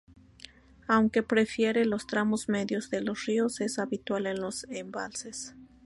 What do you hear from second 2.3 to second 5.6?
medios de los ríos, es habitual en los embalses.